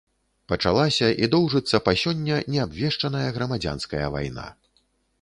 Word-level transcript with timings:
Пачалася 0.53 1.09
і 1.25 1.29
доўжыцца 1.35 1.81
па 1.89 1.95
сёння 2.05 2.41
неабвешчаная 2.57 3.25
грамадзянская 3.39 4.05
вайна. 4.19 4.53